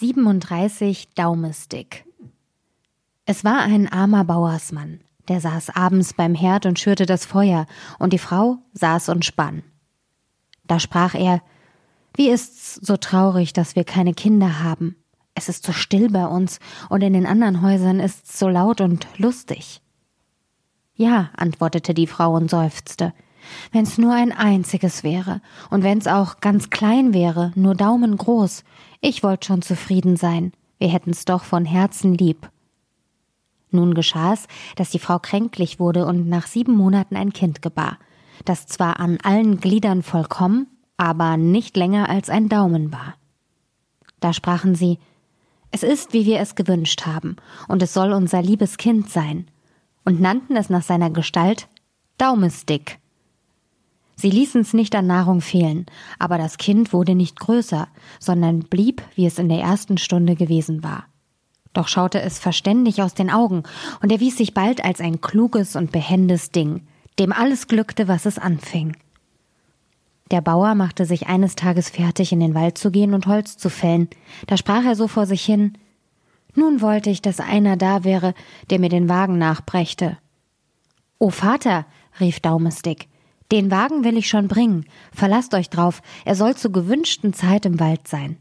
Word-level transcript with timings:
37 0.00 1.10
Daumestick. 1.14 2.06
Es 3.26 3.44
war 3.44 3.60
ein 3.60 3.86
armer 3.86 4.24
Bauersmann, 4.24 5.00
der 5.28 5.42
saß 5.42 5.76
abends 5.76 6.14
beim 6.14 6.34
Herd 6.34 6.64
und 6.64 6.78
schürte 6.78 7.04
das 7.04 7.26
Feuer, 7.26 7.66
und 7.98 8.14
die 8.14 8.18
Frau 8.18 8.56
saß 8.72 9.10
und 9.10 9.26
spann. 9.26 9.62
Da 10.66 10.80
sprach 10.80 11.14
er, 11.14 11.42
wie 12.14 12.30
ist's 12.30 12.76
so 12.76 12.96
traurig, 12.96 13.52
dass 13.52 13.76
wir 13.76 13.84
keine 13.84 14.14
Kinder 14.14 14.60
haben. 14.62 14.96
Es 15.34 15.50
ist 15.50 15.66
so 15.66 15.72
still 15.72 16.08
bei 16.08 16.24
uns, 16.24 16.60
und 16.88 17.02
in 17.02 17.12
den 17.12 17.26
anderen 17.26 17.60
Häusern 17.60 18.00
ist's 18.00 18.38
so 18.38 18.48
laut 18.48 18.80
und 18.80 19.06
lustig. 19.18 19.82
Ja, 20.94 21.28
antwortete 21.36 21.92
die 21.92 22.06
Frau 22.06 22.34
und 22.34 22.48
seufzte, 22.48 23.12
wenn's 23.72 23.98
nur 23.98 24.12
ein 24.12 24.32
einziges 24.32 25.02
wäre, 25.02 25.40
und 25.70 25.82
wenn's 25.82 26.06
auch 26.06 26.40
ganz 26.40 26.70
klein 26.70 27.12
wäre, 27.14 27.52
nur 27.54 27.74
daumengroß, 27.74 28.64
ich 29.00 29.22
wollt 29.22 29.44
schon 29.44 29.62
zufrieden 29.62 30.16
sein, 30.16 30.52
wir 30.78 30.88
hätten's 30.88 31.24
doch 31.24 31.44
von 31.44 31.64
Herzen 31.64 32.14
lieb. 32.14 32.50
Nun 33.70 33.94
geschah 33.94 34.32
es, 34.32 34.46
dass 34.76 34.90
die 34.90 34.98
Frau 34.98 35.18
kränklich 35.18 35.78
wurde 35.78 36.06
und 36.06 36.28
nach 36.28 36.46
sieben 36.46 36.74
Monaten 36.74 37.16
ein 37.16 37.32
Kind 37.32 37.62
gebar, 37.62 37.98
das 38.44 38.66
zwar 38.66 38.98
an 39.00 39.18
allen 39.22 39.60
Gliedern 39.60 40.02
vollkommen, 40.02 40.66
aber 40.96 41.36
nicht 41.36 41.76
länger 41.76 42.08
als 42.08 42.28
ein 42.30 42.48
Daumen 42.48 42.92
war. 42.92 43.14
Da 44.20 44.32
sprachen 44.32 44.74
sie, 44.74 44.98
es 45.70 45.82
ist, 45.82 46.12
wie 46.12 46.26
wir 46.26 46.40
es 46.40 46.56
gewünscht 46.56 47.06
haben, 47.06 47.36
und 47.68 47.82
es 47.82 47.94
soll 47.94 48.12
unser 48.12 48.42
liebes 48.42 48.76
Kind 48.76 49.08
sein, 49.08 49.46
und 50.04 50.20
nannten 50.20 50.56
es 50.56 50.68
nach 50.68 50.82
seiner 50.82 51.10
Gestalt 51.10 51.68
Daumestick. 52.18 52.98
Sie 54.20 54.28
ließen's 54.30 54.74
nicht 54.74 54.94
an 54.94 55.06
Nahrung 55.06 55.40
fehlen, 55.40 55.86
aber 56.18 56.36
das 56.36 56.58
Kind 56.58 56.92
wurde 56.92 57.14
nicht 57.14 57.40
größer, 57.40 57.88
sondern 58.18 58.60
blieb, 58.60 59.00
wie 59.14 59.24
es 59.24 59.38
in 59.38 59.48
der 59.48 59.60
ersten 59.60 59.96
Stunde 59.96 60.36
gewesen 60.36 60.84
war. 60.84 61.06
Doch 61.72 61.88
schaute 61.88 62.20
es 62.20 62.38
verständig 62.38 63.00
aus 63.00 63.14
den 63.14 63.30
Augen, 63.30 63.62
und 64.02 64.12
erwies 64.12 64.36
sich 64.36 64.52
bald 64.52 64.84
als 64.84 65.00
ein 65.00 65.22
kluges 65.22 65.74
und 65.74 65.90
behendes 65.90 66.50
Ding, 66.50 66.82
dem 67.18 67.32
alles 67.32 67.66
glückte, 67.66 68.08
was 68.08 68.26
es 68.26 68.38
anfing. 68.38 68.94
Der 70.30 70.42
Bauer 70.42 70.74
machte 70.74 71.06
sich 71.06 71.28
eines 71.28 71.56
Tages 71.56 71.88
fertig, 71.88 72.30
in 72.30 72.40
den 72.40 72.54
Wald 72.54 72.76
zu 72.76 72.90
gehen 72.90 73.14
und 73.14 73.26
Holz 73.26 73.56
zu 73.56 73.70
fällen. 73.70 74.08
Da 74.46 74.58
sprach 74.58 74.84
er 74.84 74.96
so 74.96 75.08
vor 75.08 75.24
sich 75.24 75.42
hin 75.42 75.78
Nun 76.54 76.82
wollte 76.82 77.08
ich, 77.08 77.22
dass 77.22 77.40
einer 77.40 77.78
da 77.78 78.04
wäre, 78.04 78.34
der 78.68 78.80
mir 78.80 78.90
den 78.90 79.08
Wagen 79.08 79.38
nachbrächte. 79.38 80.18
O 81.18 81.30
Vater, 81.30 81.86
rief 82.20 82.40
Daumestick, 82.40 83.08
den 83.52 83.70
Wagen 83.70 84.04
will 84.04 84.16
ich 84.16 84.28
schon 84.28 84.48
bringen. 84.48 84.86
Verlasst 85.12 85.54
euch 85.54 85.70
drauf, 85.70 86.02
er 86.24 86.34
soll 86.34 86.56
zur 86.56 86.72
gewünschten 86.72 87.32
Zeit 87.32 87.66
im 87.66 87.80
Wald 87.80 88.06
sein. 88.06 88.38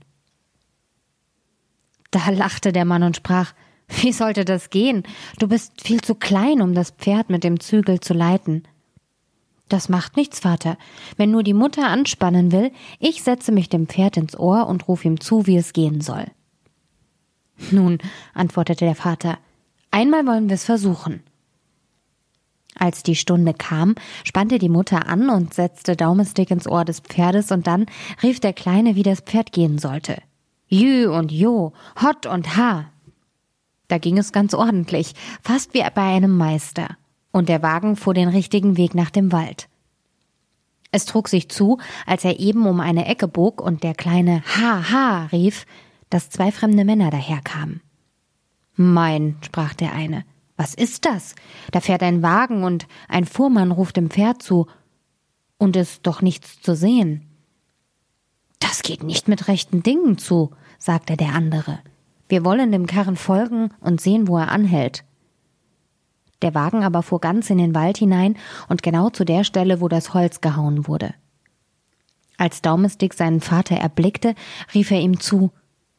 Da 2.11 2.29
lachte 2.29 2.71
der 2.71 2.85
Mann 2.85 3.03
und 3.03 3.15
sprach, 3.15 3.53
wie 3.87 4.11
sollte 4.11 4.45
das 4.45 4.69
gehen? 4.69 5.03
Du 5.39 5.47
bist 5.47 5.81
viel 5.81 6.01
zu 6.01 6.15
klein, 6.15 6.61
um 6.61 6.73
das 6.73 6.91
Pferd 6.91 7.29
mit 7.29 7.43
dem 7.43 7.59
Zügel 7.59 7.99
zu 7.99 8.13
leiten. 8.13 8.63
Das 9.67 9.89
macht 9.89 10.15
nichts, 10.15 10.39
Vater. 10.39 10.77
Wenn 11.17 11.31
nur 11.31 11.43
die 11.43 11.53
Mutter 11.53 11.87
anspannen 11.87 12.51
will, 12.51 12.71
ich 12.99 13.23
setze 13.23 13.51
mich 13.51 13.69
dem 13.69 13.87
Pferd 13.87 14.17
ins 14.17 14.37
Ohr 14.37 14.67
und 14.67 14.87
ruf 14.87 15.05
ihm 15.05 15.19
zu, 15.19 15.45
wie 15.45 15.57
es 15.57 15.73
gehen 15.73 16.01
soll. 16.01 16.25
Nun, 17.71 17.99
antwortete 18.33 18.85
der 18.85 18.95
Vater, 18.95 19.37
einmal 19.91 20.25
wollen 20.25 20.49
wir 20.49 20.55
es 20.55 20.65
versuchen. 20.65 21.21
Als 22.75 23.03
die 23.03 23.15
Stunde 23.15 23.53
kam, 23.53 23.95
spannte 24.23 24.57
die 24.57 24.69
Mutter 24.69 25.07
an 25.07 25.29
und 25.29 25.53
setzte 25.53 25.95
Daumestick 25.95 26.51
ins 26.51 26.67
Ohr 26.67 26.85
des 26.85 27.01
Pferdes 27.01 27.51
und 27.51 27.67
dann 27.67 27.87
rief 28.23 28.39
der 28.39 28.53
Kleine, 28.53 28.95
wie 28.95 29.03
das 29.03 29.21
Pferd 29.21 29.51
gehen 29.51 29.79
sollte. 29.79 30.21
Jü 30.67 31.07
und 31.07 31.31
Jo, 31.31 31.73
Hot 32.01 32.25
und 32.25 32.55
Ha. 32.55 32.85
Da 33.87 33.97
ging 33.97 34.17
es 34.17 34.31
ganz 34.31 34.53
ordentlich, 34.53 35.13
fast 35.41 35.73
wie 35.73 35.83
bei 35.93 36.15
einem 36.15 36.37
Meister. 36.37 36.95
Und 37.31 37.49
der 37.49 37.61
Wagen 37.63 37.95
fuhr 37.95 38.13
den 38.13 38.29
richtigen 38.29 38.77
Weg 38.77 38.95
nach 38.95 39.09
dem 39.09 39.31
Wald. 39.31 39.67
Es 40.91 41.05
trug 41.05 41.27
sich 41.27 41.49
zu, 41.49 41.79
als 42.05 42.23
er 42.23 42.39
eben 42.39 42.65
um 42.65 42.79
eine 42.79 43.05
Ecke 43.05 43.27
bog 43.27 43.61
und 43.61 43.83
der 43.83 43.93
kleine 43.93 44.43
Ha 44.57 44.91
Ha 44.91 45.25
rief, 45.31 45.65
dass 46.09 46.29
zwei 46.29 46.51
fremde 46.51 46.85
Männer 46.85 47.11
daherkamen. 47.11 47.81
Mein, 48.75 49.37
sprach 49.41 49.73
der 49.73 49.93
eine, 49.93 50.23
was 50.59 50.73
ist 50.73 51.05
das? 51.05 51.35
Da 51.71 51.79
fährt 51.79 52.03
ein 52.03 52.21
Wagen 52.21 52.65
und 52.65 52.85
ein 53.07 53.23
Fuhrmann 53.23 53.71
ruft 53.71 53.95
dem 53.95 54.09
Pferd 54.09 54.43
zu, 54.43 54.67
und 55.57 55.77
ist 55.77 56.05
doch 56.05 56.21
nichts 56.21 56.61
zu 56.61 56.75
sehen. 56.75 57.25
Das 58.59 58.81
geht 58.81 59.03
nicht 59.03 59.29
mit 59.29 59.47
rechten 59.47 59.83
Dingen 59.83 60.17
zu, 60.17 60.51
sagte 60.77 61.15
der 61.15 61.33
andere. 61.33 61.79
Wir 62.27 62.43
wollen 62.43 62.73
dem 62.73 62.87
Karren 62.87 63.15
folgen 63.15 63.69
und 63.79 64.01
sehen, 64.01 64.27
wo 64.27 64.37
er 64.37 64.51
anhält. 64.51 65.05
Der 66.41 66.53
Wagen 66.53 66.83
aber 66.83 67.03
fuhr 67.03 67.21
ganz 67.21 67.49
in 67.49 67.57
den 67.57 67.73
Wald 67.73 67.97
hinein 67.97 68.35
und 68.67 68.83
genau 68.83 69.09
zu 69.09 69.23
der 69.23 69.45
Stelle, 69.45 69.79
wo 69.79 69.87
das 69.87 70.13
Holz 70.13 70.41
gehauen 70.41 70.87
wurde. 70.87 71.13
Als 72.37 72.61
Daumestick 72.61 73.13
seinen 73.13 73.39
Vater 73.39 73.75
erblickte, 73.75 74.35
rief 74.73 74.91
er 74.91 74.99
ihm 74.99 75.21
zu 75.21 75.51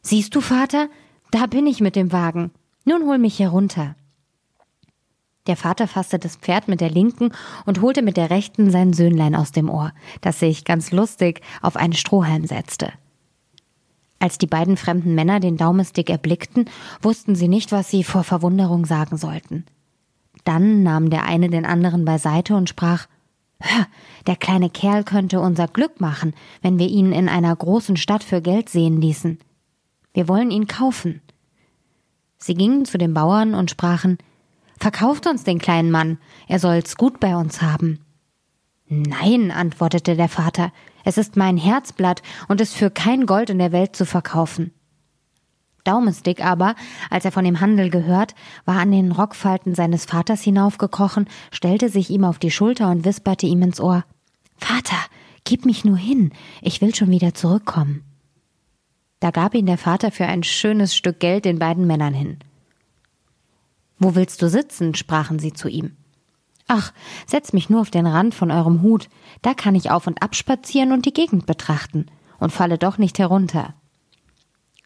Siehst 0.03 0.35
du, 0.35 0.43
Vater, 0.43 0.89
da 1.31 1.47
bin 1.47 1.67
ich 1.67 1.81
mit 1.81 1.97
dem 1.97 2.13
Wagen. 2.13 2.51
Nun 2.85 3.07
hol 3.07 3.17
mich 3.17 3.39
herunter. 3.39 3.97
Der 5.51 5.57
Vater 5.57 5.89
fasste 5.89 6.21
das 6.21 6.37
Pferd 6.37 6.69
mit 6.69 6.81
der 6.81 6.91
linken 6.91 7.33
und 7.67 7.81
holte 7.81 8.03
mit 8.03 8.17
der 8.17 8.31
rechten 8.31 8.71
sein 8.71 8.93
Söhnlein 8.93 9.35
aus 9.35 9.51
dem 9.51 9.69
Ohr, 9.69 9.91
das 10.21 10.39
sich 10.39 10.65
ganz 10.65 10.93
lustig 10.93 11.41
auf 11.61 11.75
einen 11.75 11.93
Strohhalm 11.93 12.47
setzte. 12.47 12.93
Als 14.21 14.39
die 14.39 14.47
beiden 14.47 14.77
fremden 14.77 15.17
Männer 15.17 15.41
den 15.41 15.57
Daumestick 15.57 16.09
erblickten, 16.09 16.71
wussten 17.03 17.35
sie 17.35 17.49
nicht, 17.49 17.73
was 17.73 17.91
sie 17.91 18.05
vor 18.05 18.23
Verwunderung 18.23 18.87
sagen 18.87 19.17
sollten. 19.17 19.67
Dann 20.45 20.85
nahm 20.85 21.11
der 21.11 21.25
eine 21.25 21.51
den 21.51 21.67
anderen 21.67 22.05
beiseite 22.05 22.55
und 22.55 22.69
sprach 22.69 23.09
Hör, 23.59 23.89
der 24.29 24.37
kleine 24.37 24.71
Kerl 24.71 25.03
könnte 25.03 25.41
unser 25.41 25.67
Glück 25.67 26.01
machen, 26.01 26.33
wenn 26.63 26.79
wir 26.79 26.87
ihn 26.87 27.11
in 27.11 27.29
einer 27.29 27.57
großen 27.57 27.97
Stadt 27.97 28.23
für 28.23 28.41
Geld 28.41 28.69
sehen 28.69 29.01
ließen. 29.01 29.41
Wir 30.15 30.29
wollen 30.29 30.53
ihn 30.53 30.69
kaufen. 30.69 31.21
Sie 32.39 32.55
gingen 32.55 32.85
zu 32.85 32.99
den 32.99 33.15
Bauern 33.15 33.55
und 33.57 33.73
sprachen 33.73 34.17
Verkauft 34.81 35.27
uns 35.27 35.45
den 35.45 35.59
kleinen 35.59 35.91
Mann, 35.91 36.19
er 36.49 36.59
soll's 36.59 36.97
gut 36.97 37.21
bei 37.21 37.37
uns 37.37 37.61
haben. 37.61 38.01
Nein, 38.89 39.51
antwortete 39.51 40.17
der 40.17 40.29
Vater, 40.29 40.73
es 41.05 41.19
ist 41.19 41.37
mein 41.37 41.59
Herzblatt 41.59 42.23
und 42.49 42.61
ist 42.61 42.75
für 42.75 42.91
kein 42.91 43.27
Gold 43.27 43.51
in 43.51 43.59
der 43.59 43.73
Welt 43.73 43.95
zu 43.95 44.07
verkaufen. 44.07 44.73
Daumestick 45.85 46.45
aber, 46.45 46.75
als 47.11 47.25
er 47.25 47.33
von 47.33 47.45
dem 47.45 47.61
Handel 47.61 47.91
gehört, 47.91 48.35
war 48.65 48.79
an 48.79 48.91
den 48.91 49.13
Rockfalten 49.13 49.75
seines 49.75 50.07
Vaters 50.07 50.43
hinaufgekrochen, 50.43 51.29
stellte 51.53 51.89
sich 51.89 52.11
ihm 52.11 52.25
auf 52.25 52.39
die 52.39 52.51
Schulter 52.51 52.91
und 52.91 53.05
wisperte 53.05 53.47
ihm 53.47 53.63
ins 53.63 53.81
Ohr 53.81 54.05
Vater, 54.57 54.99
gib 55.45 55.67
mich 55.67 55.85
nur 55.85 55.97
hin, 55.97 56.33
ich 56.63 56.81
will 56.81 56.95
schon 56.95 57.11
wieder 57.11 57.35
zurückkommen. 57.35 58.05
Da 59.21 59.31
gab 59.31 59.55
ihn 59.55 59.67
der 59.67 59.79
Vater 59.79 60.11
für 60.11 60.27
ein 60.27 60.43
schönes 60.43 60.95
Stück 60.97 61.21
Geld 61.21 61.45
den 61.45 61.59
beiden 61.59 61.87
Männern 61.87 62.15
hin. 62.15 62.39
Wo 64.01 64.17
willst 64.17 64.43
du 64.43 64.49
sitzen? 64.49 64.95
sprachen 64.97 65.39
sie 65.39 65.53
zu 65.53 65.69
ihm. 65.69 65.97
Ach, 66.67 66.93
setz 67.27 67.53
mich 67.53 67.69
nur 67.71 67.83
auf 67.83 67.91
den 67.91 68.07
Rand 68.07 68.35
von 68.35 68.51
eurem 68.51 68.83
Hut, 68.83 69.09
da 69.43 69.55
kann 69.55 69.75
ich 69.75 69.91
auf 69.91 70.07
und 70.07 70.23
ab 70.23 70.35
spazieren 70.35 70.93
und 70.93 71.05
die 71.05 71.13
Gegend 71.13 71.47
betrachten 71.47 72.07
und 72.39 72.51
falle 72.51 72.79
doch 72.79 72.99
nicht 72.99 73.19
herunter. 73.19 73.75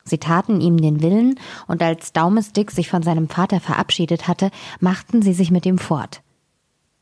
Sie 0.04 0.18
taten 0.18 0.60
ihm 0.60 0.76
den 0.76 1.00
Willen, 1.00 1.38
und 1.66 1.82
als 1.82 2.12
Daumestick 2.12 2.70
sich 2.70 2.90
von 2.90 3.02
seinem 3.02 3.28
Vater 3.28 3.60
verabschiedet 3.60 4.28
hatte, 4.28 4.50
machten 4.78 5.22
sie 5.22 5.32
sich 5.32 5.50
mit 5.50 5.64
ihm 5.64 5.78
fort. 5.78 6.22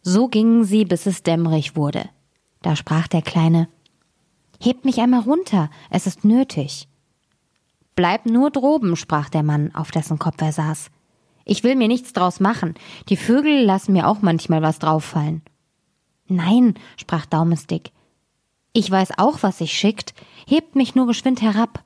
So 0.02 0.28
gingen 0.28 0.64
sie, 0.64 0.84
bis 0.84 1.06
es 1.06 1.22
dämmerig 1.22 1.74
wurde. 1.74 2.08
Da 2.60 2.76
sprach 2.76 3.08
der 3.08 3.22
Kleine 3.22 3.68
Hebt 4.60 4.84
mich 4.84 5.00
einmal 5.00 5.22
runter, 5.22 5.70
es 5.90 6.06
ist 6.06 6.24
nötig. 6.24 6.86
Bleib 7.96 8.26
nur 8.26 8.50
droben, 8.50 8.94
sprach 8.94 9.28
der 9.28 9.42
Mann, 9.42 9.74
auf 9.74 9.90
dessen 9.90 10.20
Kopf 10.20 10.40
er 10.40 10.52
saß. 10.52 10.91
Ich 11.44 11.64
will 11.64 11.76
mir 11.76 11.88
nichts 11.88 12.12
draus 12.12 12.40
machen. 12.40 12.74
Die 13.08 13.16
Vögel 13.16 13.64
lassen 13.64 13.92
mir 13.92 14.08
auch 14.08 14.22
manchmal 14.22 14.62
was 14.62 14.78
drauffallen. 14.78 15.42
Nein, 16.28 16.74
sprach 16.96 17.26
Daumestick. 17.26 17.90
Ich 18.72 18.90
weiß 18.90 19.18
auch, 19.18 19.42
was 19.42 19.58
sich 19.58 19.72
schickt. 19.72 20.14
Hebt 20.46 20.76
mich 20.76 20.94
nur 20.94 21.06
geschwind 21.06 21.42
herab. 21.42 21.84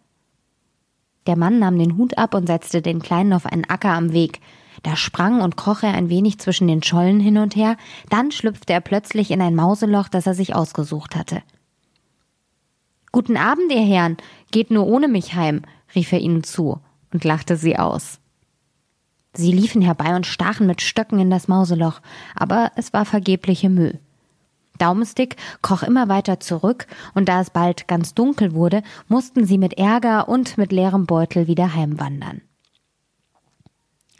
Der 1.26 1.36
Mann 1.36 1.58
nahm 1.58 1.78
den 1.78 1.96
Hut 1.96 2.16
ab 2.18 2.34
und 2.34 2.46
setzte 2.46 2.82
den 2.82 3.02
Kleinen 3.02 3.32
auf 3.32 3.46
einen 3.46 3.64
Acker 3.64 3.90
am 3.90 4.12
Weg. 4.12 4.40
Da 4.82 4.94
sprang 4.94 5.40
und 5.40 5.56
kroch 5.56 5.82
er 5.82 5.94
ein 5.94 6.10
wenig 6.10 6.38
zwischen 6.38 6.68
den 6.68 6.82
Schollen 6.82 7.18
hin 7.18 7.38
und 7.38 7.56
her, 7.56 7.76
dann 8.08 8.30
schlüpfte 8.30 8.72
er 8.72 8.80
plötzlich 8.80 9.30
in 9.30 9.40
ein 9.40 9.54
Mauseloch, 9.54 10.08
das 10.08 10.26
er 10.26 10.34
sich 10.34 10.54
ausgesucht 10.54 11.16
hatte. 11.16 11.42
Guten 13.10 13.36
Abend, 13.36 13.72
ihr 13.72 13.84
Herren, 13.84 14.18
geht 14.52 14.70
nur 14.70 14.86
ohne 14.86 15.08
mich 15.08 15.34
heim, 15.34 15.62
rief 15.94 16.12
er 16.12 16.20
ihnen 16.20 16.44
zu 16.44 16.80
und 17.12 17.24
lachte 17.24 17.56
sie 17.56 17.78
aus. 17.78 18.20
Sie 19.36 19.52
liefen 19.52 19.82
herbei 19.82 20.16
und 20.16 20.26
stachen 20.26 20.66
mit 20.66 20.80
Stöcken 20.80 21.18
in 21.18 21.30
das 21.30 21.46
Mauseloch, 21.46 22.00
aber 22.34 22.72
es 22.76 22.92
war 22.92 23.04
vergebliche 23.04 23.68
Mühe. 23.68 23.98
Daumenstick 24.78 25.36
kroch 25.62 25.82
immer 25.82 26.08
weiter 26.08 26.40
zurück, 26.40 26.86
und 27.14 27.28
da 27.28 27.40
es 27.40 27.50
bald 27.50 27.86
ganz 27.86 28.14
dunkel 28.14 28.54
wurde, 28.54 28.82
mussten 29.08 29.46
sie 29.46 29.58
mit 29.58 29.74
Ärger 29.74 30.28
und 30.28 30.56
mit 30.58 30.72
leerem 30.72 31.06
Beutel 31.06 31.46
wieder 31.46 31.74
heimwandern. 31.74 32.40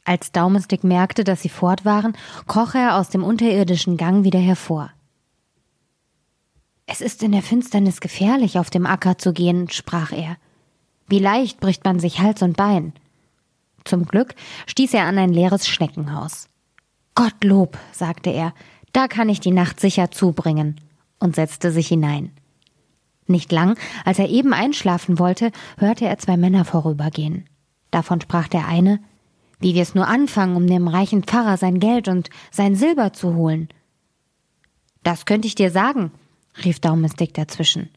Als 0.05 0.33
Daumenstick 0.33 0.85
merkte, 0.85 1.25
dass 1.25 1.43
sie 1.43 1.49
fort 1.49 1.85
waren, 1.85 2.17
kroch 2.47 2.75
er 2.75 2.97
aus 2.97 3.09
dem 3.09 3.25
unterirdischen 3.25 3.97
Gang 3.97 4.23
wieder 4.25 4.39
hervor. 4.39 4.91
Es 6.87 7.01
ist 7.01 7.23
in 7.23 7.33
der 7.33 7.43
Finsternis 7.43 8.01
gefährlich, 8.01 8.59
auf 8.59 8.71
dem 8.71 8.87
Acker 8.87 9.19
zu 9.19 9.33
gehen, 9.33 9.69
sprach 9.71 10.13
er. 10.13 10.37
Wie 11.09 11.19
leicht 11.19 11.59
bricht 11.59 11.85
man 11.85 11.99
sich 11.99 12.21
Hals 12.21 12.43
und 12.43 12.57
Bein. 12.57 12.93
Zum 13.87 14.05
Glück 14.05 14.35
stieß 14.67 14.95
er 14.95 15.05
an 15.05 15.17
ein 15.17 15.33
leeres 15.33 15.67
Schneckenhaus. 15.67 16.49
Gottlob, 17.15 17.79
sagte 17.93 18.31
er, 18.31 18.53
da 18.93 19.09
kann 19.09 19.29
ich 19.29 19.41
die 19.41 19.53
Nacht 19.53 19.81
sicher 19.81 20.11
zubringen, 20.11 20.81
und 21.19 21.35
setzte 21.35 21.71
sich 21.71 21.89
hinein. 21.89 22.33
Nicht 23.27 23.51
lang, 23.53 23.79
als 24.05 24.19
er 24.19 24.29
eben 24.29 24.53
einschlafen 24.53 25.19
wollte, 25.19 25.51
hörte 25.79 26.05
er 26.05 26.19
zwei 26.19 26.37
Männer 26.37 26.65
vorübergehen. 26.65 27.49
Davon 27.91 28.21
sprach 28.21 28.49
der 28.49 28.67
eine, 28.67 29.01
wie 29.59 29.75
wir 29.75 29.83
es 29.83 29.95
nur 29.95 30.07
anfangen, 30.07 30.57
um 30.57 30.67
dem 30.67 30.89
reichen 30.89 31.23
Pfarrer 31.23 31.57
sein 31.57 31.81
Geld 31.81 32.09
und 32.09 32.29
sein 32.51 32.75
Silber 32.75 33.13
zu 33.13 33.35
holen. 33.35 33.69
Das 35.03 35.25
könnte 35.25 35.49
ich 35.49 35.55
dir 35.55 35.71
sagen, 35.71 36.13
rief 36.65 36.81
Daumestick 36.81 37.33
dazwischen. 37.35 37.91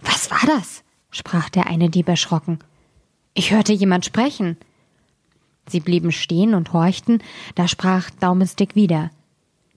Was 0.00 0.30
war 0.30 0.46
das? 0.46 0.82
sprach 1.10 1.48
der 1.48 1.66
eine 1.66 1.88
Dieb 1.90 2.08
erschrocken. 2.08 2.58
Ich 3.34 3.52
hörte 3.52 3.72
jemand 3.72 4.04
sprechen. 4.04 4.56
Sie 5.68 5.80
blieben 5.80 6.12
stehen 6.12 6.54
und 6.54 6.72
horchten, 6.72 7.22
da 7.54 7.68
sprach 7.68 8.10
Daumestick 8.10 8.74
wieder. 8.74 9.10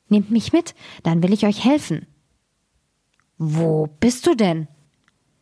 Nehmt 0.09 0.31
mich 0.31 0.53
mit, 0.53 0.75
dann 1.03 1.23
will 1.23 1.33
ich 1.33 1.45
euch 1.45 1.63
helfen. 1.63 2.05
Wo 3.37 3.87
bist 3.99 4.25
du 4.27 4.35
denn? 4.35 4.67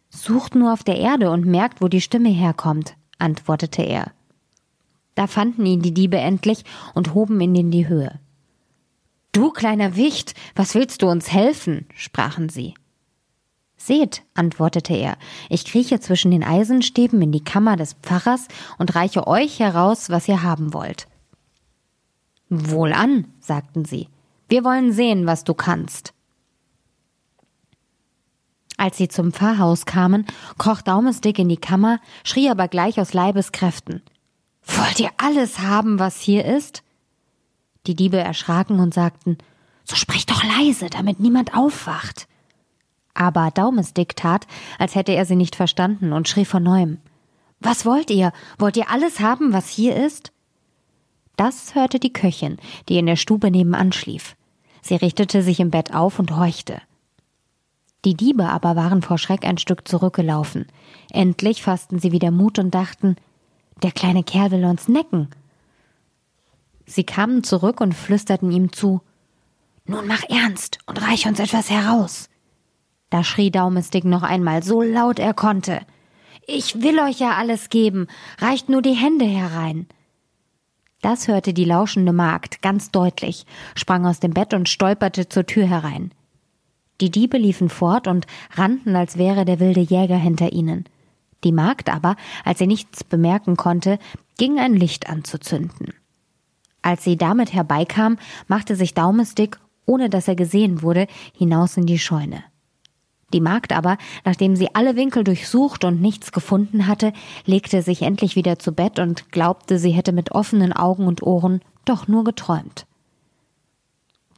Sucht 0.09 0.55
nur 0.55 0.73
auf 0.73 0.83
der 0.83 0.97
Erde 0.97 1.31
und 1.31 1.45
merkt, 1.45 1.81
wo 1.81 1.87
die 1.87 2.01
Stimme 2.01 2.29
herkommt, 2.29 2.95
antwortete 3.17 3.81
er. 3.81 4.11
Da 5.15 5.27
fanden 5.27 5.65
ihn 5.65 5.81
die 5.81 5.93
Diebe 5.93 6.17
endlich 6.17 6.63
und 6.93 7.13
hoben 7.13 7.39
ihn 7.41 7.55
in 7.55 7.71
die 7.71 7.87
Höhe. 7.87 8.19
Du 9.31 9.51
kleiner 9.51 9.95
Wicht, 9.95 10.35
was 10.55 10.75
willst 10.75 11.01
du 11.01 11.07
uns 11.07 11.31
helfen? 11.31 11.87
sprachen 11.95 12.49
sie. 12.49 12.75
Seht, 13.85 14.23
antwortete 14.33 14.93
er, 14.93 15.17
ich 15.49 15.65
krieche 15.65 15.99
zwischen 15.99 16.31
den 16.31 16.41
Eisenstäben 16.41 17.21
in 17.21 17.33
die 17.33 17.43
Kammer 17.43 17.75
des 17.75 17.95
Pfarrers 17.95 18.47
und 18.77 18.95
reiche 18.95 19.27
euch 19.27 19.59
heraus, 19.59 20.09
was 20.09 20.25
ihr 20.29 20.41
haben 20.41 20.73
wollt. 20.73 21.09
Wohlan, 22.47 23.25
sagten 23.41 23.83
sie, 23.83 24.07
wir 24.47 24.63
wollen 24.63 24.93
sehen, 24.93 25.25
was 25.25 25.43
du 25.43 25.53
kannst. 25.53 26.13
Als 28.77 28.95
sie 28.95 29.09
zum 29.09 29.33
Pfarrhaus 29.33 29.85
kamen, 29.85 30.27
kroch 30.57 30.81
Daumesdick 30.81 31.37
in 31.37 31.49
die 31.49 31.57
Kammer, 31.57 31.99
schrie 32.23 32.49
aber 32.49 32.69
gleich 32.69 33.01
aus 33.01 33.13
Leibeskräften. 33.13 34.01
Wollt 34.65 35.01
ihr 35.01 35.11
alles 35.17 35.59
haben, 35.59 35.99
was 35.99 36.21
hier 36.21 36.45
ist? 36.45 36.83
Die 37.85 37.95
Diebe 37.95 38.17
erschraken 38.17 38.79
und 38.79 38.93
sagten, 38.93 39.39
so 39.83 39.97
sprich 39.97 40.25
doch 40.25 40.41
leise, 40.41 40.89
damit 40.89 41.19
niemand 41.19 41.53
aufwacht. 41.53 42.29
Aber 43.13 43.51
Daumesdick 43.51 44.15
tat, 44.15 44.47
als 44.79 44.95
hätte 44.95 45.13
er 45.13 45.25
sie 45.25 45.35
nicht 45.35 45.55
verstanden 45.55 46.13
und 46.13 46.27
schrie 46.27 46.45
von 46.45 46.63
neuem. 46.63 46.97
Was 47.59 47.85
wollt 47.85 48.09
ihr? 48.09 48.33
Wollt 48.57 48.77
ihr 48.77 48.89
alles 48.89 49.19
haben, 49.19 49.53
was 49.53 49.69
hier 49.69 49.95
ist? 49.95 50.31
Das 51.35 51.75
hörte 51.75 51.99
die 51.99 52.13
Köchin, 52.13 52.57
die 52.89 52.97
in 52.97 53.05
der 53.05 53.15
Stube 53.15 53.49
nebenan 53.49 53.91
schlief. 53.91 54.35
Sie 54.81 54.95
richtete 54.95 55.41
sich 55.41 55.59
im 55.59 55.71
Bett 55.71 55.93
auf 55.93 56.19
und 56.19 56.35
horchte. 56.35 56.81
Die 58.05 58.15
Diebe 58.15 58.49
aber 58.49 58.75
waren 58.75 59.01
vor 59.01 59.17
Schreck 59.17 59.45
ein 59.45 59.57
Stück 59.57 59.87
zurückgelaufen. 59.87 60.65
Endlich 61.11 61.63
fassten 61.63 61.99
sie 61.99 62.11
wieder 62.11 62.31
Mut 62.31 62.59
und 62.59 62.75
dachten, 62.75 63.15
der 63.81 63.91
kleine 63.91 64.23
Kerl 64.23 64.51
will 64.51 64.65
uns 64.65 64.87
necken. 64.87 65.29
Sie 66.85 67.05
kamen 67.05 67.43
zurück 67.43 67.79
und 67.79 67.93
flüsterten 67.93 68.51
ihm 68.51 68.73
zu, 68.73 69.01
Nun 69.85 70.05
mach 70.05 70.23
ernst 70.29 70.79
und 70.85 71.01
reich 71.01 71.25
uns 71.27 71.39
etwas 71.39 71.69
heraus. 71.69 72.29
Da 73.13 73.23
schrie 73.23 73.51
Daumestick 73.51 74.05
noch 74.05 74.23
einmal 74.23 74.63
so 74.63 74.81
laut 74.81 75.19
er 75.19 75.35
konnte. 75.35 75.81
Ich 76.47 76.81
will 76.81 76.97
euch 76.97 77.19
ja 77.19 77.35
alles 77.35 77.69
geben, 77.69 78.07
reicht 78.39 78.69
nur 78.69 78.81
die 78.81 78.95
Hände 78.95 79.25
herein. 79.25 79.85
Das 81.03 81.27
hörte 81.27 81.53
die 81.53 81.63
lauschende 81.63 82.11
Magd 82.11 82.63
ganz 82.63 82.89
deutlich, 82.89 83.45
sprang 83.75 84.07
aus 84.07 84.19
dem 84.19 84.33
Bett 84.33 84.55
und 84.55 84.67
stolperte 84.67 85.29
zur 85.29 85.45
Tür 85.45 85.67
herein. 85.67 86.11
Die 87.01 87.11
Diebe 87.11 87.37
liefen 87.37 87.69
fort 87.69 88.07
und 88.07 88.25
rannten, 88.55 88.95
als 88.95 89.15
wäre 89.15 89.45
der 89.45 89.59
wilde 89.59 89.81
Jäger 89.81 90.17
hinter 90.17 90.51
ihnen. 90.51 90.85
Die 91.43 91.51
Magd 91.51 91.93
aber, 91.93 92.15
als 92.43 92.57
sie 92.57 92.67
nichts 92.67 93.03
bemerken 93.03 93.57
konnte, 93.57 93.99
ging 94.39 94.57
ein 94.57 94.73
Licht 94.73 95.07
anzuzünden. 95.07 95.93
Als 96.81 97.03
sie 97.03 97.15
damit 97.15 97.53
herbeikam, 97.53 98.17
machte 98.47 98.75
sich 98.75 98.95
Daumestick, 98.95 99.59
ohne 99.85 100.09
dass 100.09 100.27
er 100.27 100.35
gesehen 100.35 100.81
wurde, 100.81 101.05
hinaus 101.37 101.77
in 101.77 101.85
die 101.85 101.99
Scheune. 101.99 102.43
Die 103.33 103.41
Magd 103.41 103.73
aber, 103.73 103.97
nachdem 104.23 104.55
sie 104.55 104.73
alle 104.75 104.95
Winkel 104.95 105.23
durchsucht 105.23 105.83
und 105.83 106.01
nichts 106.01 106.31
gefunden 106.31 106.87
hatte, 106.87 107.11
legte 107.45 107.81
sich 107.81 108.03
endlich 108.03 108.35
wieder 108.35 108.59
zu 108.59 108.71
Bett 108.71 108.99
und 108.99 109.31
glaubte, 109.31 109.79
sie 109.79 109.91
hätte 109.91 110.11
mit 110.11 110.31
offenen 110.31 110.71
Augen 110.71 111.07
und 111.07 111.23
Ohren 111.23 111.61
doch 111.85 112.07
nur 112.07 112.23
geträumt. 112.23 112.85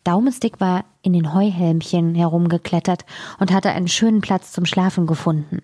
Daumestick 0.05 0.61
war 0.61 0.85
in 1.01 1.13
den 1.13 1.33
Heuhelmchen 1.33 2.15
herumgeklettert 2.15 3.05
und 3.39 3.51
hatte 3.51 3.71
einen 3.71 3.87
schönen 3.87 4.21
Platz 4.21 4.51
zum 4.51 4.65
Schlafen 4.65 5.07
gefunden. 5.07 5.61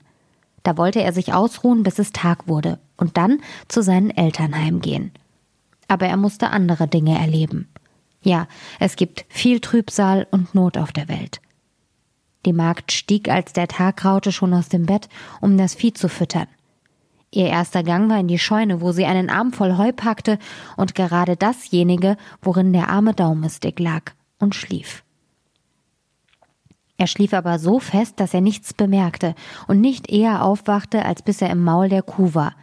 Da 0.63 0.77
wollte 0.77 1.01
er 1.01 1.13
sich 1.13 1.33
ausruhen, 1.33 1.83
bis 1.83 1.99
es 1.99 2.11
Tag 2.11 2.47
wurde 2.47 2.79
und 2.97 3.17
dann 3.17 3.39
zu 3.67 3.81
seinen 3.81 4.09
Eltern 4.09 4.55
heimgehen. 4.55 5.11
Aber 5.87 6.07
er 6.07 6.17
musste 6.17 6.49
andere 6.49 6.87
Dinge 6.87 7.17
erleben. 7.17 7.69
Ja, 8.23 8.47
es 8.79 8.95
gibt 8.95 9.25
viel 9.29 9.59
Trübsal 9.59 10.27
und 10.31 10.53
Not 10.53 10.77
auf 10.77 10.91
der 10.91 11.07
Welt. 11.07 11.41
Die 12.45 12.53
Magd 12.53 12.91
stieg, 12.91 13.29
als 13.29 13.53
der 13.53 13.67
Tag 13.67 13.97
graute, 13.97 14.31
schon 14.31 14.53
aus 14.53 14.69
dem 14.69 14.85
Bett, 14.85 15.09
um 15.41 15.57
das 15.57 15.75
Vieh 15.75 15.93
zu 15.93 16.09
füttern. 16.09 16.47
Ihr 17.33 17.47
erster 17.47 17.83
Gang 17.83 18.09
war 18.09 18.19
in 18.19 18.27
die 18.27 18.39
Scheune, 18.39 18.81
wo 18.81 18.91
sie 18.91 19.05
einen 19.05 19.29
Arm 19.29 19.53
voll 19.53 19.77
Heu 19.77 19.93
packte 19.93 20.37
und 20.75 20.95
gerade 20.95 21.37
dasjenige, 21.37 22.17
worin 22.41 22.73
der 22.73 22.89
arme 22.89 23.13
Daumestick 23.13 23.79
lag 23.79 24.11
und 24.39 24.53
schlief. 24.53 25.03
Er 26.97 27.07
schlief 27.07 27.33
aber 27.33 27.57
so 27.57 27.79
fest, 27.79 28.19
dass 28.19 28.33
er 28.33 28.41
nichts 28.41 28.73
bemerkte 28.73 29.33
und 29.67 29.79
nicht 29.79 30.11
eher 30.11 30.43
aufwachte, 30.43 31.05
als 31.05 31.23
bis 31.23 31.41
er 31.41 31.49
im 31.49 31.63
Maul 31.63 31.89
der 31.89 32.03
Kuh 32.03 32.33
war, 32.33 32.53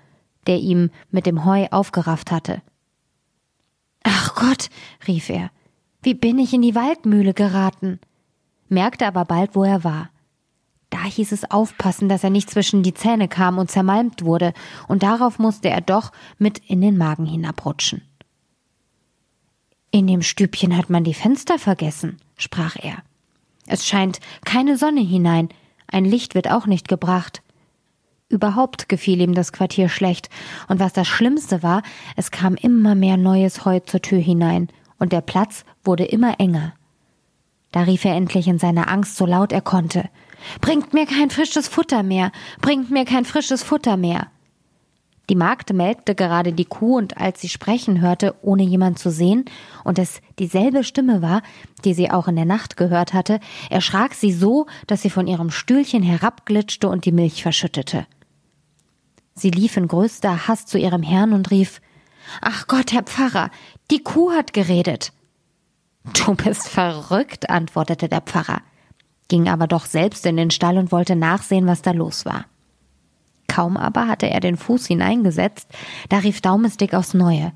der 0.47 0.59
ihm 0.59 0.91
mit 1.11 1.27
dem 1.27 1.45
Heu 1.45 1.67
aufgerafft 1.71 2.31
hatte. 2.31 2.63
Ach 4.05 4.35
Gott, 4.35 4.69
rief 5.09 5.29
er, 5.29 5.51
wie 6.03 6.15
bin 6.15 6.39
ich 6.39 6.53
in 6.53 6.63
die 6.63 6.75
Waldmühle 6.75 7.35
geraten? 7.35 7.99
Merkte 8.69 9.07
aber 9.07 9.25
bald, 9.25 9.55
wo 9.55 9.65
er 9.65 9.85
war. 9.85 10.11
Da 10.91 11.05
hieß 11.05 11.33
es 11.33 11.51
aufpassen, 11.51 12.09
dass 12.09 12.25
er 12.25 12.31
nicht 12.31 12.49
zwischen 12.51 12.83
die 12.83 12.95
Zähne 12.95 13.29
kam 13.29 13.59
und 13.59 13.71
zermalmt 13.71 14.25
wurde, 14.25 14.55
und 14.89 15.03
darauf 15.03 15.39
musste 15.39 15.69
er 15.69 15.81
doch 15.81 16.13
mit 16.39 16.59
in 16.59 16.81
den 16.81 16.97
Magen 16.97 17.27
hinabrutschen. 17.27 18.03
In 19.91 20.07
dem 20.07 20.23
Stübchen 20.23 20.77
hat 20.77 20.91
man 20.91 21.05
die 21.05 21.15
Fenster 21.15 21.59
vergessen, 21.59 22.19
sprach 22.37 22.77
er. 22.77 22.99
Es 23.67 23.87
scheint 23.87 24.21
keine 24.45 24.79
Sonne 24.79 25.01
hinein, 25.01 25.51
ein 25.87 26.05
Licht 26.05 26.35
wird 26.35 26.51
auch 26.51 26.67
nicht 26.67 26.89
gebracht. 26.89 27.43
Überhaupt 28.31 28.89
gefiel 28.89 29.21
ihm 29.21 29.35
das 29.35 29.53
Quartier 29.53 29.89
schlecht, 29.89 30.29
und 30.69 30.81
was 30.81 30.93
das 30.93 31.09
Schlimmste 31.09 31.63
war, 31.63 31.83
es 32.17 32.31
kam 32.31 32.55
immer 32.55 32.95
mehr 32.95 33.17
neues 33.17 33.65
Heu 33.65 33.81
zur 33.81 34.03
Tür 34.03 34.21
hinein, 34.21 34.69
und 34.99 35.13
der 35.13 35.21
Platz 35.21 35.65
wurde 35.85 36.05
immer 36.05 36.39
enger. 36.41 36.75
Da 37.73 37.83
rief 37.83 38.05
er 38.05 38.15
endlich 38.15 38.49
in 38.49 38.59
seiner 38.59 38.89
Angst 38.89 39.17
so 39.17 39.27
laut 39.27 39.53
er 39.53 39.61
konnte. 39.61 40.09
Bringt 40.61 40.95
mir 40.95 41.07
kein 41.07 41.31
frisches 41.31 41.69
Futter 41.69 42.03
mehr, 42.03 42.33
bringt 42.61 42.91
mir 42.91 43.05
kein 43.05 43.25
frisches 43.25 43.63
Futter 43.63 43.97
mehr. 43.97 44.29
Die 45.29 45.35
Magd 45.35 45.75
melkte 45.75 46.15
gerade 46.15 46.55
die 46.55 46.65
Kuh 46.65 46.97
und 46.97 47.19
als 47.19 47.41
sie 47.43 47.51
sprechen 47.51 48.01
hörte, 48.01 48.35
ohne 48.41 48.63
jemand 48.63 48.99
zu 48.99 49.11
sehen, 49.11 49.45
und 49.85 49.99
es 49.99 50.23
dieselbe 50.39 50.85
Stimme 50.85 51.21
war, 51.21 51.43
die 51.85 51.93
sie 51.93 52.11
auch 52.11 52.29
in 52.29 52.37
der 52.37 52.47
Nacht 52.47 52.79
gehört 52.79 53.13
hatte, 53.13 53.39
erschrak 53.69 54.15
sie 54.15 54.33
so, 54.33 54.67
dass 54.87 55.03
sie 55.03 55.11
von 55.11 55.27
ihrem 55.27 55.51
Stühlchen 55.51 56.03
herabglitschte 56.03 56.89
und 56.89 57.05
die 57.05 57.13
Milch 57.13 57.43
verschüttete. 57.43 58.07
Sie 59.35 59.51
lief 59.51 59.77
in 59.77 59.87
größter 59.87 60.49
Hast 60.49 60.69
zu 60.69 60.79
ihrem 60.79 61.03
Herrn 61.03 61.35
und 61.35 61.51
rief 61.51 61.83
Ach 62.41 62.67
Gott, 62.67 62.93
Herr 62.93 63.03
Pfarrer, 63.03 63.51
die 63.91 64.03
Kuh 64.03 64.33
hat 64.33 64.53
geredet. 64.55 65.13
Du 66.15 66.35
bist 66.35 66.69
verrückt, 66.69 67.51
antwortete 67.51 68.09
der 68.09 68.21
Pfarrer, 68.21 68.61
ging 69.29 69.49
aber 69.49 69.67
doch 69.67 69.87
selbst 69.87 70.25
in 70.27 70.37
den 70.37 70.51
Stall 70.51 70.79
und 70.79 70.93
wollte 70.93 71.17
nachsehen, 71.17 71.67
was 71.67 71.83
da 71.83 71.93
los 71.93 72.25
war. 72.25 72.45
Kaum 73.49 73.77
aber 73.77 74.07
hatte 74.07 74.29
er 74.29 74.41
den 74.41 74.57
Fuß 74.57 74.87
hineingesetzt, 74.87 75.69
da 76.09 76.19
rief 76.19 76.41
Daumestick 76.41 76.95
aufs 76.95 77.15
Neue. 77.15 77.53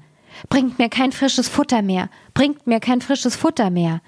Bringt 0.49 0.79
mir 0.79 0.89
kein 0.89 1.13
frisches 1.13 1.49
Futter 1.49 1.83
mehr, 1.83 2.09
bringt 2.35 2.67
mir 2.67 2.81
kein 2.81 3.01
frisches 3.01 3.37
Futter 3.37 3.71
mehr. 3.71 4.01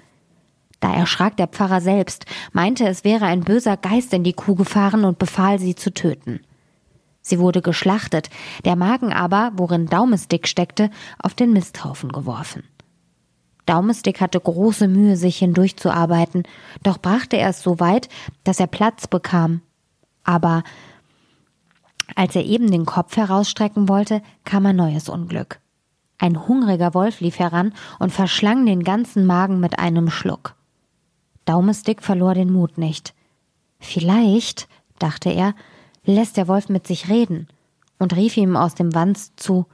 Da 0.79 0.93
erschrak 0.93 1.37
der 1.37 1.47
Pfarrer 1.47 1.81
selbst, 1.81 2.25
meinte, 2.51 2.87
es 2.87 3.03
wäre 3.03 3.25
ein 3.25 3.41
böser 3.41 3.77
Geist 3.77 4.13
in 4.13 4.23
die 4.23 4.33
Kuh 4.33 4.55
gefahren 4.55 5.05
und 5.05 5.19
befahl 5.19 5.59
sie 5.59 5.75
zu 5.75 5.93
töten. 5.93 6.41
Sie 7.21 7.39
wurde 7.39 7.61
geschlachtet, 7.61 8.29
der 8.65 8.75
Magen 8.75 9.13
aber, 9.13 9.51
worin 9.55 9.87
Daumestick 9.87 10.47
steckte, 10.47 10.89
auf 11.17 11.33
den 11.33 11.53
Misthaufen 11.53 12.11
geworfen. 12.11 12.63
Daumestick 13.65 14.21
hatte 14.21 14.39
große 14.39 14.87
Mühe, 14.87 15.17
sich 15.17 15.37
hindurchzuarbeiten, 15.37 16.43
doch 16.83 16.99
brachte 16.99 17.37
er 17.37 17.49
es 17.49 17.61
so 17.61 17.79
weit, 17.79 18.09
dass 18.43 18.59
er 18.59 18.67
Platz 18.67 19.07
bekam. 19.07 19.61
Aber 20.23 20.63
als 22.15 22.35
er 22.35 22.45
eben 22.45 22.69
den 22.69 22.85
Kopf 22.85 23.17
herausstrecken 23.17 23.89
wollte, 23.89 24.21
kam 24.43 24.65
ein 24.65 24.75
neues 24.75 25.09
Unglück. 25.09 25.59
Ein 26.17 26.47
hungriger 26.47 26.93
Wolf 26.93 27.19
lief 27.19 27.39
heran 27.39 27.73
und 27.99 28.11
verschlang 28.11 28.65
den 28.65 28.83
ganzen 28.83 29.25
Magen 29.25 29.59
mit 29.59 29.79
einem 29.79 30.09
Schluck. 30.09 30.55
Daumestick 31.45 32.01
verlor 32.01 32.33
den 32.33 32.51
Mut 32.51 32.77
nicht. 32.77 33.13
Vielleicht, 33.79 34.67
dachte 34.99 35.29
er, 35.29 35.55
lässt 36.05 36.37
der 36.37 36.47
Wolf 36.47 36.69
mit 36.69 36.87
sich 36.87 37.09
reden 37.09 37.47
und 37.99 38.15
rief 38.15 38.37
ihm 38.37 38.55
aus 38.55 38.75
dem 38.75 38.93
Wanst 38.93 39.39
zu 39.39 39.65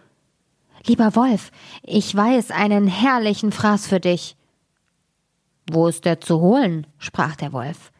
Lieber 0.86 1.16
Wolf, 1.16 1.52
ich 1.84 2.16
weiß 2.16 2.52
einen 2.52 2.88
herrlichen 2.88 3.52
Fraß 3.52 3.88
für 3.88 4.00
dich. 4.00 4.36
Wo 5.70 5.88
ist 5.88 6.06
der 6.06 6.22
zu 6.22 6.40
holen? 6.40 6.88
sprach 6.98 7.36
der 7.36 7.54
Wolf. 7.54 7.92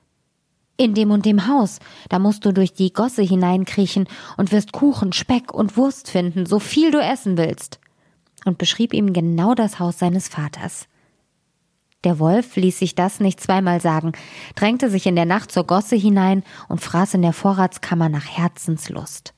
In 0.78 0.96
dem 0.96 1.12
und 1.12 1.26
dem 1.26 1.48
Haus, 1.48 1.78
da 2.10 2.18
musst 2.18 2.44
du 2.44 2.52
durch 2.52 2.74
die 2.74 2.92
Gosse 2.92 3.22
hineinkriechen 3.22 4.08
und 4.38 4.52
wirst 4.52 4.72
Kuchen, 4.72 5.14
Speck 5.14 5.54
und 5.54 5.78
Wurst 5.78 6.10
finden, 6.10 6.48
so 6.48 6.58
viel 6.58 6.90
du 6.90 7.00
essen 7.00 7.38
willst. 7.38 7.80
Und 8.46 8.58
beschrieb 8.58 8.94
ihm 8.94 9.14
genau 9.14 9.54
das 9.54 9.80
Haus 9.80 10.00
seines 10.00 10.28
Vaters. 10.28 10.88
Der 12.04 12.18
Wolf 12.18 12.56
ließ 12.56 12.80
sich 12.80 12.96
das 12.96 13.20
nicht 13.20 13.40
zweimal 13.40 13.80
sagen, 13.80 14.14
drängte 14.56 14.90
sich 14.90 15.06
in 15.06 15.16
der 15.16 15.26
Nacht 15.26 15.52
zur 15.52 15.68
Gosse 15.68 15.96
hinein 15.96 16.44
und 16.68 16.82
fraß 16.82 17.14
in 17.14 17.22
der 17.22 17.34
Vorratskammer 17.34 18.10
nach 18.10 18.26
Herzenslust. 18.26 19.36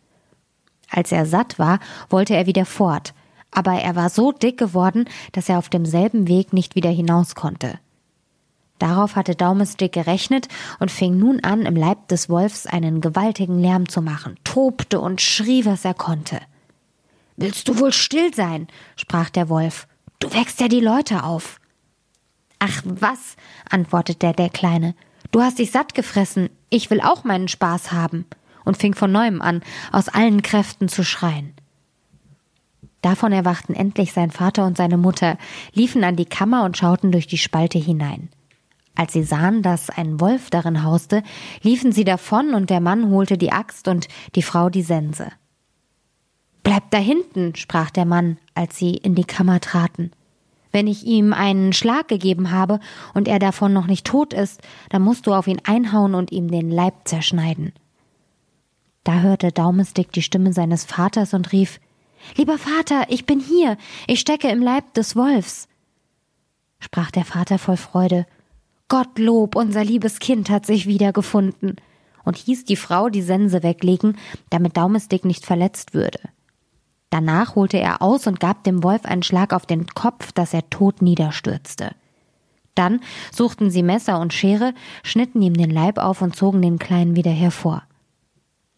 Als 0.90 1.12
er 1.12 1.26
satt 1.26 1.60
war, 1.60 1.80
wollte 2.10 2.36
er 2.36 2.46
wieder 2.46 2.66
fort, 2.66 3.14
aber 3.54 3.74
er 3.74 3.96
war 3.96 4.10
so 4.10 4.32
dick 4.32 4.58
geworden, 4.58 5.06
dass 5.32 5.50
er 5.50 5.58
auf 5.58 5.70
demselben 5.70 6.28
Weg 6.28 6.54
nicht 6.54 6.76
wieder 6.76 6.90
hinaus 6.90 7.36
konnte. 7.36 7.80
Darauf 8.80 9.16
hatte 9.16 9.36
Daumestick 9.36 9.94
gerechnet 9.94 10.48
und 10.80 10.92
fing 10.92 11.18
nun 11.18 11.40
an, 11.42 11.66
im 11.66 11.76
Leib 11.76 12.08
des 12.10 12.30
Wolfs 12.30 12.66
einen 12.66 13.00
gewaltigen 13.00 13.60
Lärm 13.60 13.88
zu 13.88 14.02
machen, 14.02 14.38
tobte 14.44 15.00
und 15.00 15.22
schrie, 15.22 15.66
was 15.66 15.86
er 15.86 15.94
konnte. 15.94 16.42
Willst 17.38 17.68
du 17.68 17.80
wohl 17.80 17.94
still 17.94 18.34
sein? 18.34 18.68
sprach 18.96 19.30
der 19.30 19.50
Wolf. 19.50 19.88
Du 20.20 20.34
wächst 20.34 20.60
ja 20.60 20.68
die 20.68 20.80
Leute 20.80 21.24
auf. 21.24 21.60
Ach 22.60 22.82
was, 22.86 23.36
antwortete 23.70 24.34
der 24.34 24.50
Kleine, 24.50 24.96
du 25.32 25.42
hast 25.42 25.60
dich 25.60 25.72
satt 25.72 25.96
gefressen, 25.96 26.50
ich 26.70 26.90
will 26.90 27.02
auch 27.02 27.24
meinen 27.24 27.48
Spaß 27.48 27.92
haben, 27.92 28.26
und 28.64 28.78
fing 28.78 28.96
von 28.96 29.12
neuem 29.12 29.42
an, 29.42 29.62
aus 29.92 30.10
allen 30.10 30.42
Kräften 30.42 30.88
zu 30.88 31.04
schreien. 31.04 31.54
Davon 33.04 33.34
erwachten 33.34 33.74
endlich 33.74 34.14
sein 34.14 34.32
Vater 34.32 34.66
und 34.66 34.78
seine 34.78 34.98
Mutter, 34.98 35.38
liefen 35.74 36.06
an 36.06 36.16
die 36.16 36.26
Kammer 36.26 36.64
und 36.64 36.78
schauten 36.78 37.12
durch 37.12 37.28
die 37.28 37.38
Spalte 37.38 37.78
hinein. 37.78 38.30
Als 38.96 39.12
sie 39.12 39.24
sahen, 39.24 39.62
dass 39.62 39.90
ein 39.90 40.22
Wolf 40.22 40.50
darin 40.50 40.84
hauste, 40.84 41.22
liefen 41.62 41.92
sie 41.92 42.06
davon 42.06 42.54
und 42.54 42.70
der 42.70 42.80
Mann 42.80 43.10
holte 43.10 43.38
die 43.38 43.52
Axt 43.52 43.90
und 43.90 44.08
die 44.36 44.42
Frau 44.42 44.70
die 44.70 44.84
Sense. 44.84 45.28
Bleibt 46.64 46.94
da 46.94 46.98
hinten, 46.98 47.56
sprach 47.56 47.90
der 47.90 48.06
Mann, 48.06 48.38
als 48.56 48.78
sie 48.78 48.92
in 48.92 49.16
die 49.16 49.26
Kammer 49.26 49.60
traten. 49.60 50.12
Wenn 50.72 50.88
ich 50.88 51.06
ihm 51.06 51.34
einen 51.34 51.74
Schlag 51.74 52.08
gegeben 52.08 52.52
habe 52.52 52.80
und 53.14 53.28
er 53.28 53.40
davon 53.40 53.74
noch 53.74 53.86
nicht 53.86 54.08
tot 54.08 54.34
ist, 54.34 54.62
dann 54.88 55.02
musst 55.02 55.28
du 55.28 55.34
auf 55.34 55.48
ihn 55.48 55.60
einhauen 55.66 56.16
und 56.16 56.32
ihm 56.32 56.50
den 56.50 56.72
Leib 56.72 56.94
zerschneiden. 57.04 57.74
Da 59.04 59.20
hörte 59.20 59.52
Daumestick 59.52 60.14
die 60.14 60.22
Stimme 60.22 60.54
seines 60.54 60.86
Vaters 60.86 61.34
und 61.34 61.52
rief 61.52 61.82
Lieber 62.36 62.58
Vater, 62.58 63.06
ich 63.10 63.26
bin 63.26 63.40
hier, 63.40 63.78
ich 64.08 64.20
stecke 64.20 64.50
im 64.50 64.62
Leib 64.62 64.94
des 64.94 65.16
Wolfs. 65.16 65.68
Sprach 66.80 67.12
der 67.12 67.26
Vater 67.26 67.60
voll 67.60 67.78
Freude 67.78 68.26
Gottlob, 68.90 69.56
unser 69.56 69.84
liebes 69.84 70.20
Kind 70.20 70.50
hat 70.50 70.66
sich 70.66 70.86
wiedergefunden 70.86 71.78
und 72.24 72.38
hieß 72.38 72.66
die 72.66 72.76
Frau 72.76 73.10
die 73.10 73.22
Sense 73.22 73.64
weglegen, 73.64 74.18
damit 74.50 74.78
Daumestick 74.78 75.26
nicht 75.26 75.46
verletzt 75.46 75.94
würde. 75.94 76.20
Danach 77.10 77.56
holte 77.56 77.78
er 77.78 78.02
aus 78.02 78.28
und 78.28 78.40
gab 78.40 78.64
dem 78.64 78.84
Wolf 78.84 79.06
einen 79.06 79.24
Schlag 79.24 79.54
auf 79.54 79.66
den 79.66 79.88
Kopf, 79.88 80.32
dass 80.32 80.54
er 80.54 80.70
tot 80.70 81.02
niederstürzte. 81.02 81.96
Dann 82.76 83.02
suchten 83.32 83.70
sie 83.70 83.84
Messer 83.84 84.20
und 84.20 84.34
Schere, 84.34 84.74
schnitten 85.04 85.42
ihm 85.42 85.54
den 85.54 85.70
Leib 85.70 86.00
auf 86.00 86.22
und 86.22 86.36
zogen 86.36 86.62
den 86.62 86.80
Kleinen 86.80 87.16
wieder 87.16 87.32
hervor. 87.32 87.84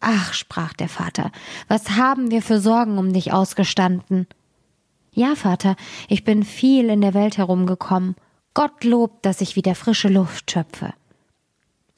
Ach, 0.00 0.34
sprach 0.34 0.72
der 0.72 0.88
Vater, 0.88 1.32
was 1.68 1.90
haben 1.90 2.30
wir 2.30 2.42
für 2.42 2.60
Sorgen 2.60 2.98
um 2.98 3.12
dich 3.12 3.32
ausgestanden? 3.32 4.26
Ja, 5.12 5.34
Vater, 5.34 5.76
ich 6.08 6.24
bin 6.24 6.44
viel 6.44 6.90
in 6.90 7.00
der 7.00 7.14
Welt 7.14 7.38
herumgekommen. 7.38 8.16
Gott 8.52 8.84
lobt, 8.84 9.24
dass 9.24 9.40
ich 9.40 9.56
wieder 9.56 9.74
frische 9.74 10.08
Luft 10.08 10.50
schöpfe. 10.50 10.92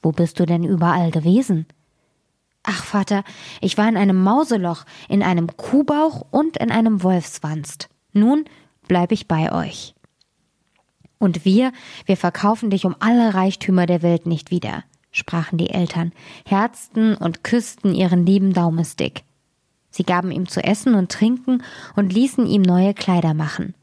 Wo 0.01 0.11
bist 0.11 0.39
du 0.39 0.45
denn 0.45 0.63
überall 0.63 1.11
gewesen? 1.11 1.65
Ach, 2.63 2.83
Vater, 2.83 3.23
ich 3.61 3.77
war 3.77 3.87
in 3.89 3.97
einem 3.97 4.21
Mauseloch, 4.23 4.85
in 5.07 5.23
einem 5.23 5.55
Kuhbauch 5.57 6.25
und 6.31 6.57
in 6.57 6.71
einem 6.71 7.03
Wolfswanst. 7.03 7.89
Nun 8.13 8.45
bleib 8.87 9.11
ich 9.11 9.27
bei 9.27 9.51
euch. 9.51 9.95
Und 11.17 11.43
wir, 11.45 11.73
wir 12.05 12.15
verkaufen 12.15 12.69
dich 12.69 12.85
um 12.85 12.95
alle 12.99 13.33
Reichtümer 13.33 13.85
der 13.85 14.01
Welt 14.01 14.25
nicht 14.25 14.51
wieder, 14.51 14.83
sprachen 15.11 15.57
die 15.57 15.69
Eltern, 15.69 16.11
herzten 16.45 17.15
und 17.15 17.43
küssten 17.43 17.93
ihren 17.93 18.25
lieben 18.25 18.53
Daumestick. 18.53 19.23
Sie 19.89 20.03
gaben 20.03 20.31
ihm 20.31 20.47
zu 20.47 20.63
essen 20.63 20.93
und 20.93 21.11
trinken 21.11 21.63
und 21.95 22.13
ließen 22.13 22.45
ihm 22.45 22.61
neue 22.61 22.93
Kleider 22.93 23.33
machen, 23.33 23.73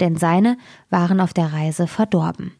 denn 0.00 0.16
seine 0.16 0.58
waren 0.90 1.20
auf 1.20 1.32
der 1.32 1.52
Reise 1.52 1.86
verdorben. 1.86 2.52